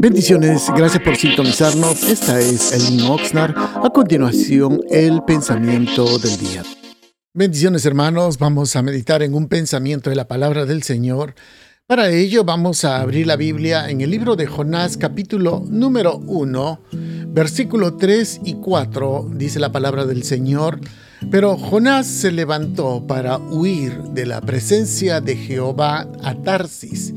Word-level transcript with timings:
Bendiciones, 0.00 0.66
gracias 0.76 1.02
por 1.02 1.16
sintonizarnos. 1.16 2.04
Esta 2.04 2.38
es 2.38 2.72
Elin 2.72 3.02
Oxnard. 3.06 3.54
A 3.56 3.90
continuación, 3.90 4.80
el 4.90 5.22
pensamiento 5.24 6.18
del 6.18 6.38
día. 6.38 6.62
Bendiciones 7.34 7.84
hermanos, 7.84 8.38
vamos 8.38 8.76
a 8.76 8.82
meditar 8.82 9.22
en 9.22 9.34
un 9.34 9.48
pensamiento 9.48 10.10
de 10.10 10.16
la 10.16 10.28
palabra 10.28 10.66
del 10.66 10.82
Señor. 10.82 11.34
Para 11.86 12.10
ello 12.10 12.44
vamos 12.44 12.84
a 12.84 13.00
abrir 13.00 13.26
la 13.26 13.36
Biblia 13.36 13.88
en 13.90 14.00
el 14.00 14.10
libro 14.10 14.36
de 14.36 14.46
Jonás 14.46 14.96
capítulo 14.96 15.64
número 15.68 16.18
1, 16.18 16.80
versículo 17.28 17.96
3 17.96 18.40
y 18.44 18.54
4, 18.54 19.30
dice 19.34 19.58
la 19.58 19.72
palabra 19.72 20.04
del 20.04 20.22
Señor. 20.22 20.80
Pero 21.30 21.56
Jonás 21.56 22.06
se 22.06 22.30
levantó 22.30 23.06
para 23.06 23.38
huir 23.38 24.00
de 24.10 24.26
la 24.26 24.40
presencia 24.40 25.20
de 25.20 25.36
Jehová 25.36 26.06
a 26.22 26.34
Tarsis 26.42 27.12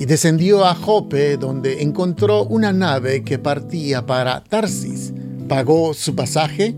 y 0.00 0.06
descendió 0.06 0.64
a 0.64 0.74
Jope, 0.74 1.36
donde 1.36 1.82
encontró 1.82 2.44
una 2.44 2.72
nave 2.72 3.22
que 3.22 3.38
partía 3.38 4.06
para 4.06 4.42
Tarsis. 4.42 5.12
Pagó 5.46 5.92
su 5.92 6.14
pasaje 6.14 6.74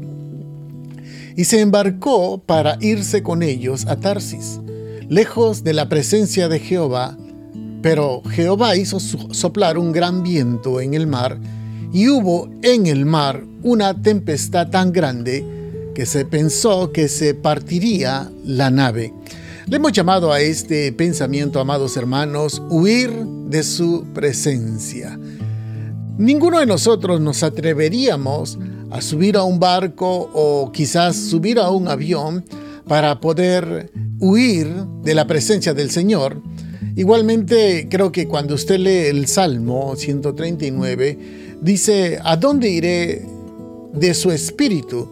y 1.37 1.45
se 1.45 1.61
embarcó 1.61 2.43
para 2.45 2.79
irse 2.81 3.23
con 3.23 3.45
ellos 3.45 3.87
a 3.87 3.95
Tarsis, 3.95 4.61
lejos 5.09 5.63
de 5.63 5.73
la 5.73 5.89
presencia 5.89 6.49
de 6.49 6.59
Jehová. 6.59 7.17
Pero 7.81 8.23
Jehová 8.29 8.75
hizo 8.75 8.99
soplar 8.99 9.79
un 9.79 9.93
gran 9.93 10.25
viento 10.25 10.81
en 10.81 10.95
el 10.95 11.07
mar, 11.07 11.39
y 11.93 12.09
hubo 12.09 12.51
en 12.63 12.89
el 12.89 13.07
mar 13.07 13.45
una 13.63 14.03
tempestad 14.03 14.69
tan 14.71 14.93
grande 14.93 15.47
que 15.95 16.07
se 16.07 16.25
pensó 16.25 16.91
que 16.91 17.07
se 17.07 17.35
partiría 17.35 18.33
la 18.45 18.71
nave. 18.71 19.15
Le 19.67 19.77
hemos 19.77 19.93
llamado 19.93 20.33
a 20.33 20.41
este 20.41 20.93
pensamiento, 20.93 21.61
amados 21.61 21.97
hermanos, 21.97 22.61
huir 22.69 23.11
de 23.47 23.63
su 23.63 24.05
presencia. 24.13 25.19
Ninguno 26.19 26.59
de 26.59 26.67
nosotros 26.67 27.21
nos 27.21 27.43
atreveríamos 27.45 28.59
a 28.91 29.01
subir 29.01 29.37
a 29.37 29.45
un 29.45 29.61
barco 29.61 30.31
o 30.35 30.73
quizás 30.73 31.17
subir 31.17 31.61
a 31.61 31.71
un 31.71 31.87
avión 31.87 32.45
para 32.89 33.21
poder 33.21 33.93
huir 34.19 34.69
de 35.03 35.15
la 35.15 35.27
presencia 35.29 35.73
del 35.73 35.91
Señor. 35.91 36.43
Igualmente, 36.97 37.87
creo 37.89 38.11
que 38.11 38.27
cuando 38.27 38.55
usted 38.55 38.79
lee 38.79 39.07
el 39.07 39.29
Salmo 39.29 39.95
139, 39.97 41.59
dice, 41.63 42.19
¿a 42.23 42.37
dónde 42.37 42.69
iré 42.69 43.25
de 43.95 44.15
su 44.15 44.33
espíritu? 44.33 45.09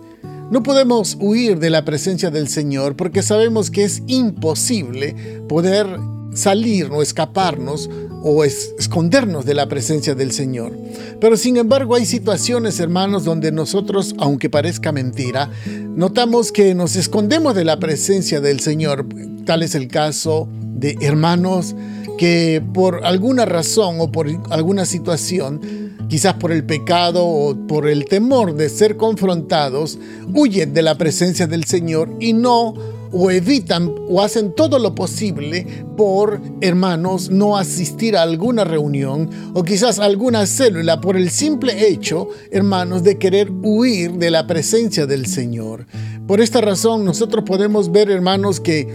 No 0.51 0.65
podemos 0.65 1.17
huir 1.21 1.61
de 1.61 1.71
la 1.71 1.85
presencia 1.85 2.31
del 2.31 2.49
Señor 2.49 2.97
porque 2.97 3.23
sabemos 3.23 3.71
que 3.71 3.85
es 3.85 4.03
imposible 4.09 5.15
poder 5.49 5.87
salir 6.35 6.89
o 6.91 7.03
escaparnos 7.03 7.89
o 8.25 8.43
escondernos 8.45 9.47
de 9.47 9.55
la 9.55 9.69
presencia 9.69 10.17
del 10.17 10.33
Señor. 10.33 10.77
Pero 11.21 11.37
sin 11.37 11.57
embargo 11.57 11.95
hay 11.95 12.05
situaciones, 12.05 12.81
hermanos, 12.81 13.25
donde 13.25 13.53
nosotros, 13.53 14.17
aunque 14.19 14.51
parezca 14.51 14.91
mentira, 14.91 15.51
notamos 15.95 16.51
que 16.51 16.75
nos 16.75 16.97
escondemos 16.97 17.55
de 17.55 17.65
la 17.65 17.79
presencia 17.79 18.41
del 18.41 18.59
Señor. 18.59 19.07
Tal 19.45 19.63
es 19.63 19.77
el 19.77 19.87
caso 19.87 20.49
de 20.61 20.99
hermanos 21.01 21.77
que 22.19 22.61
por 22.75 23.07
alguna 23.07 23.45
razón 23.45 23.97
o 24.01 24.11
por 24.11 24.27
alguna 24.51 24.85
situación 24.85 25.90
quizás 26.11 26.35
por 26.35 26.51
el 26.51 26.65
pecado 26.65 27.25
o 27.25 27.57
por 27.69 27.89
el 27.89 28.05
temor 28.05 28.55
de 28.55 28.69
ser 28.69 28.97
confrontados, 28.97 29.99
huyen 30.35 30.75
de 30.75 30.83
la 30.83 30.99
presencia 30.99 31.47
del 31.47 31.65
Señor 31.65 32.11
y 32.19 32.33
no 32.33 32.75
o 33.13 33.31
evitan 33.31 33.93
o 34.09 34.21
hacen 34.21 34.53
todo 34.55 34.79
lo 34.79 34.95
posible 34.95 35.67
por, 35.97 36.41
hermanos, 36.61 37.31
no 37.31 37.57
asistir 37.57 38.17
a 38.17 38.23
alguna 38.23 38.65
reunión 38.65 39.31
o 39.55 39.63
quizás 39.63 39.99
alguna 39.99 40.47
célula 40.47 41.01
por 41.01 41.17
el 41.17 41.31
simple 41.31 41.89
hecho, 41.89 42.29
hermanos, 42.51 43.03
de 43.03 43.19
querer 43.19 43.51
huir 43.63 44.13
de 44.13 44.31
la 44.31 44.47
presencia 44.47 45.07
del 45.07 45.27
Señor. 45.27 45.87
Por 46.27 46.41
esta 46.41 46.61
razón 46.61 47.05
nosotros 47.05 47.45
podemos 47.45 47.91
ver, 47.93 48.11
hermanos, 48.11 48.61
que 48.61 48.89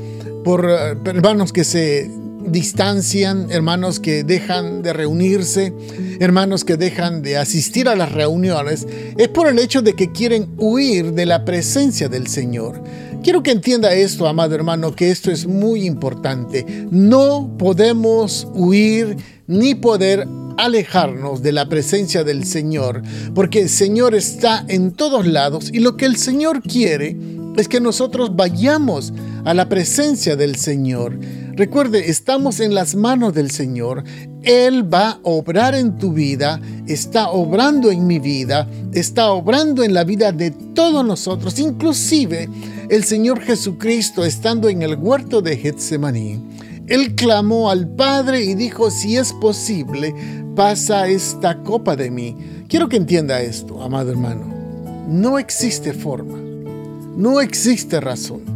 por 0.44 0.70
eh, 0.70 0.98
hermanos 1.06 1.52
que 1.52 1.64
se 1.64 2.10
distancian, 2.48 3.48
hermanos 3.52 4.00
que 4.00 4.24
dejan 4.24 4.82
de 4.82 4.94
reunirse, 4.94 5.74
hermanos 6.20 6.64
que 6.64 6.78
dejan 6.78 7.22
de 7.22 7.38
asistir 7.38 7.90
a 7.90 7.96
las 7.96 8.12
reuniones, 8.12 8.88
es 9.18 9.28
por 9.30 9.48
el 9.48 9.60
hecho 9.60 9.82
de 9.82 9.94
que 9.94 10.12
quieren 10.12 10.54
huir 10.58 11.14
de 11.14 11.26
la 11.26 11.46
presencia 11.46 12.10
del 12.10 12.28
Señor. 12.28 12.82
Quiero 13.24 13.42
que 13.42 13.52
entienda 13.52 13.94
esto, 13.94 14.28
amado 14.28 14.54
hermano, 14.54 14.96
que 14.96 15.10
esto 15.10 15.32
es 15.32 15.48
muy 15.48 15.86
importante. 15.86 16.64
No 16.92 17.56
podemos 17.58 18.48
huir 18.54 19.18
ni 19.48 19.74
poder 19.74 20.28
alejarnos 20.58 21.42
de 21.42 21.52
la 21.52 21.68
presencia 21.68 22.24
del 22.24 22.46
Señor, 22.46 23.02
porque 23.34 23.62
el 23.62 23.70
Señor 23.70 24.16
está 24.16 24.64
en 24.68 24.92
todos 24.92 25.26
lados 25.26 25.70
y 25.74 25.80
lo 25.80 25.98
que 25.98 26.06
el 26.06 26.18
Señor 26.18 26.62
quiere 26.62 27.18
es 27.58 27.68
que 27.68 27.80
nosotros 27.80 28.36
vayamos 28.36 29.14
a 29.44 29.54
la 29.54 29.70
presencia 29.70 30.36
del 30.36 30.56
Señor. 30.56 31.18
Recuerde, 31.56 32.10
estamos 32.10 32.60
en 32.60 32.76
las 32.76 32.96
manos 32.96 33.34
del 33.34 33.50
Señor. 33.50 34.04
Él 34.44 34.94
va 34.94 35.12
a 35.12 35.20
obrar 35.24 35.74
en 35.74 35.98
tu 35.98 36.12
vida, 36.12 36.60
está 36.86 37.30
obrando 37.30 37.92
en 37.92 38.06
mi 38.06 38.20
vida, 38.20 38.70
está 38.92 39.32
obrando 39.32 39.82
en 39.82 39.94
la 39.94 40.04
vida 40.04 40.34
de 40.34 40.52
todos 40.52 41.06
nosotros, 41.06 41.58
inclusive 41.58 42.50
el 42.90 43.06
Señor 43.06 43.40
Jesucristo 43.40 44.26
estando 44.26 44.68
en 44.68 44.82
el 44.82 44.96
huerto 44.96 45.42
de 45.42 45.56
Getsemaní. 45.56 46.42
Él 46.88 47.16
clamó 47.16 47.70
al 47.70 47.88
Padre 47.88 48.44
y 48.44 48.54
dijo, 48.54 48.92
si 48.92 49.16
es 49.16 49.32
posible, 49.32 50.14
pasa 50.58 51.08
esta 51.08 51.64
copa 51.64 51.96
de 51.96 52.12
mí. 52.12 52.36
Quiero 52.68 52.90
que 52.90 52.98
entienda 52.98 53.42
esto, 53.42 53.82
amado 53.82 54.12
hermano. 54.12 54.54
No 55.08 55.40
existe 55.40 55.94
forma, 55.94 56.38
no 57.16 57.40
existe 57.40 58.02
razón 58.02 58.55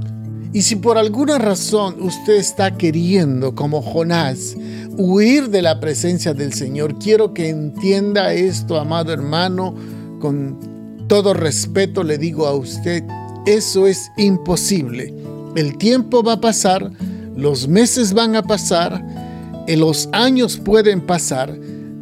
y 0.52 0.64
si 0.64 0.76
por 0.76 0.98
alguna 0.98 1.38
razón 1.38 2.02
usted 2.02 2.34
está 2.34 2.76
queriendo, 2.76 3.54
como 3.54 3.82
Jonás, 3.82 4.56
huir 4.98 5.50
de 5.50 5.62
la 5.62 5.80
presencia 5.80 6.34
del 6.34 6.54
Señor, 6.54 6.98
quiero 6.98 7.34
que 7.34 7.50
entienda 7.50 8.34
esto, 8.34 8.80
amado 8.80 9.14
hermano, 9.14 9.76
con 10.20 10.58
todo 11.08 11.34
respeto 11.34 12.04
le 12.04 12.18
digo 12.18 12.48
a 12.48 12.56
usted, 12.56 13.04
eso 13.46 13.88
es 13.88 14.12
imposible. 14.18 15.14
El 15.56 15.78
tiempo 15.78 16.24
va 16.24 16.34
a 16.34 16.42
pasar, 16.42 16.92
los 17.36 17.68
meses 17.68 18.14
van 18.14 18.36
a 18.36 18.44
pasar, 18.44 19.04
los 19.68 20.10
años 20.14 20.58
pueden 20.58 21.02
pasar, 21.02 21.56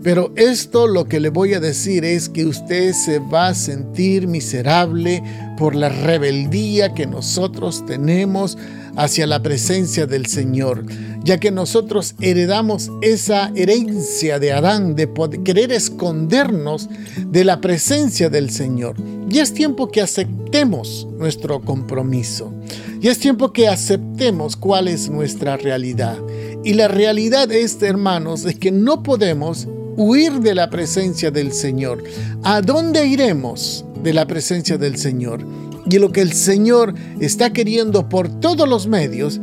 pero 0.07 0.31
esto 0.38 0.88
lo 0.88 1.03
que 1.03 1.19
le 1.19 1.28
voy 1.28 1.53
a 1.53 1.59
decir 1.59 2.06
es 2.06 2.29
que 2.29 2.45
usted 2.45 2.94
se 2.94 3.19
va 3.19 3.50
a 3.50 3.53
sentir 3.53 4.25
miserable 4.25 5.22
por 5.57 5.75
la 5.75 5.90
rebeldía 5.90 6.94
que 6.94 7.06
nosotros 7.06 7.85
tenemos 7.85 8.57
hacia 8.96 9.28
la 9.28 9.44
presencia 9.44 10.07
del 10.07 10.28
Señor, 10.28 10.85
ya 11.25 11.41
que 11.41 11.51
nosotros 11.51 12.16
heredamos 12.22 12.90
esa 13.01 13.51
herencia 13.53 14.40
de 14.40 14.53
Adán 14.53 14.96
de 14.96 15.09
querer 15.44 15.73
escondernos 15.73 16.88
de 17.25 17.44
la 17.44 17.59
presencia 17.59 18.29
del 18.29 18.50
Señor. 18.50 18.96
Y 19.29 19.40
es 19.40 19.53
tiempo 19.53 19.90
que 19.90 20.00
aceptemos 20.00 21.06
nuestro 21.17 21.59
compromiso. 21.59 22.53
Y 23.01 23.09
es 23.09 23.19
tiempo 23.19 23.51
que 23.51 23.67
aceptemos 23.67 24.56
cuál 24.56 24.88
es 24.88 25.09
nuestra 25.09 25.57
realidad. 25.57 26.17
Y 26.63 26.75
la 26.75 26.88
realidad 26.88 27.51
es, 27.51 27.81
hermanos, 27.81 28.46
es 28.46 28.57
que 28.57 28.72
no 28.72 29.03
podemos 29.03 29.67
huir 29.97 30.40
de 30.40 30.56
la 30.56 30.69
presencia 30.69 31.31
del 31.31 31.52
Señor. 31.52 32.03
¿A 32.44 32.62
dónde 32.62 33.06
iremos 33.08 33.84
de 34.03 34.13
la 34.13 34.25
presencia 34.28 34.78
del 34.78 34.97
Señor? 34.97 35.46
Y 35.90 35.97
lo 35.97 36.12
que 36.12 36.22
el 36.22 36.34
Señor 36.34 36.94
está 37.19 37.52
queriendo 37.52 38.08
por 38.08 38.30
todos 38.40 38.69
los 38.69 38.88
medios, 38.88 39.41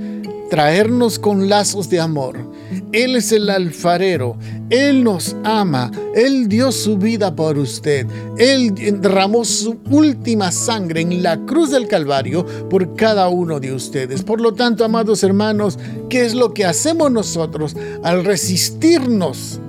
traernos 0.50 1.18
con 1.18 1.48
lazos 1.48 1.90
de 1.90 2.00
amor. 2.00 2.52
Él 2.92 3.16
es 3.16 3.32
el 3.32 3.50
alfarero, 3.50 4.36
Él 4.70 5.02
nos 5.02 5.36
ama, 5.42 5.90
Él 6.14 6.48
dio 6.48 6.70
su 6.70 6.96
vida 6.96 7.34
por 7.34 7.58
usted, 7.58 8.06
Él 8.38 8.74
derramó 8.74 9.44
su 9.44 9.78
última 9.90 10.52
sangre 10.52 11.00
en 11.00 11.22
la 11.22 11.38
cruz 11.44 11.70
del 11.70 11.88
Calvario 11.88 12.46
por 12.68 12.94
cada 12.94 13.28
uno 13.28 13.58
de 13.58 13.72
ustedes. 13.72 14.22
Por 14.22 14.40
lo 14.40 14.54
tanto, 14.54 14.84
amados 14.84 15.24
hermanos, 15.24 15.78
¿qué 16.08 16.24
es 16.24 16.34
lo 16.34 16.54
que 16.54 16.64
hacemos 16.64 17.10
nosotros 17.10 17.76
al 18.02 18.24
resistirnos 18.24 19.60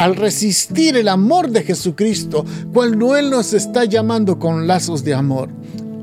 al 0.00 0.16
resistir 0.16 0.96
el 0.96 1.08
amor 1.08 1.50
de 1.50 1.62
Jesucristo 1.62 2.46
cuando 2.72 3.16
Él 3.16 3.28
nos 3.28 3.52
está 3.52 3.84
llamando 3.84 4.38
con 4.38 4.66
lazos 4.66 5.04
de 5.04 5.12
amor. 5.12 5.50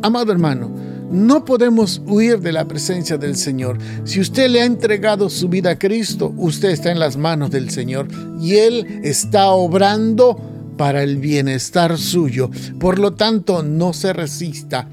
Amado 0.03 0.31
hermano, 0.31 0.69
no 1.09 1.43
podemos 1.43 1.99
huir 2.05 2.39
de 2.39 2.51
la 2.51 2.67
presencia 2.67 3.17
del 3.17 3.35
Señor. 3.35 3.79
Si 4.03 4.19
usted 4.19 4.51
le 4.51 4.61
ha 4.61 4.65
entregado 4.65 5.31
su 5.31 5.49
vida 5.49 5.71
a 5.71 5.79
Cristo, 5.79 6.31
usted 6.37 6.69
está 6.69 6.91
en 6.91 6.99
las 6.99 7.17
manos 7.17 7.49
del 7.49 7.71
Señor 7.71 8.07
y 8.39 8.57
Él 8.57 9.01
está 9.03 9.49
obrando 9.49 10.39
para 10.77 11.01
el 11.01 11.17
bienestar 11.17 11.97
suyo. 11.97 12.51
Por 12.79 12.99
lo 12.99 13.15
tanto, 13.15 13.63
no 13.63 13.93
se 13.93 14.13
resista. 14.13 14.87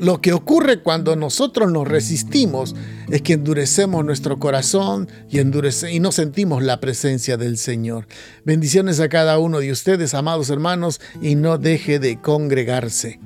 Lo 0.00 0.22
que 0.22 0.32
ocurre 0.32 0.80
cuando 0.80 1.14
nosotros 1.14 1.70
nos 1.70 1.86
resistimos 1.86 2.74
es 3.10 3.20
que 3.20 3.34
endurecemos 3.34 4.02
nuestro 4.02 4.38
corazón 4.38 5.08
y, 5.28 5.40
endurece, 5.40 5.92
y 5.92 6.00
no 6.00 6.10
sentimos 6.10 6.62
la 6.62 6.80
presencia 6.80 7.36
del 7.36 7.58
Señor. 7.58 8.06
Bendiciones 8.44 8.98
a 9.00 9.10
cada 9.10 9.38
uno 9.38 9.60
de 9.60 9.70
ustedes, 9.70 10.14
amados 10.14 10.48
hermanos, 10.48 11.02
y 11.20 11.34
no 11.34 11.58
deje 11.58 11.98
de 11.98 12.18
congregarse. 12.18 13.20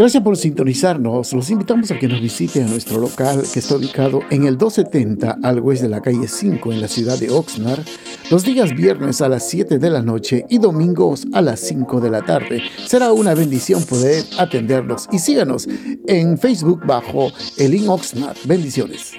Gracias 0.00 0.22
por 0.22 0.34
sintonizarnos. 0.38 1.30
Los 1.34 1.50
invitamos 1.50 1.90
a 1.90 1.98
que 1.98 2.08
nos 2.08 2.22
visiten 2.22 2.64
a 2.64 2.70
nuestro 2.70 2.98
local 2.98 3.42
que 3.52 3.58
está 3.58 3.76
ubicado 3.76 4.22
en 4.30 4.46
el 4.46 4.56
270 4.56 5.40
al 5.42 5.58
oeste 5.58 5.84
de 5.84 5.90
la 5.90 6.00
calle 6.00 6.26
5 6.26 6.72
en 6.72 6.80
la 6.80 6.88
ciudad 6.88 7.18
de 7.18 7.28
Oxnard, 7.28 7.84
los 8.30 8.42
días 8.42 8.74
viernes 8.74 9.20
a 9.20 9.28
las 9.28 9.46
7 9.50 9.78
de 9.78 9.90
la 9.90 10.00
noche 10.00 10.46
y 10.48 10.56
domingos 10.56 11.26
a 11.34 11.42
las 11.42 11.60
5 11.60 12.00
de 12.00 12.10
la 12.10 12.22
tarde. 12.22 12.62
Será 12.86 13.12
una 13.12 13.34
bendición 13.34 13.84
poder 13.84 14.24
atenderlos 14.38 15.06
y 15.12 15.18
síganos 15.18 15.68
en 16.06 16.38
Facebook 16.38 16.80
bajo 16.86 17.30
Elin 17.58 17.86
Oxnard. 17.90 18.38
Bendiciones. 18.46 19.12